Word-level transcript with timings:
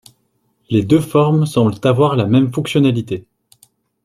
Les 0.71 0.81
deux 0.81 0.99
formes 0.99 1.45
semblent 1.45 1.75
avoir 1.83 2.15
la 2.15 2.25
même 2.25 2.51
fonctionnalité. 2.51 3.27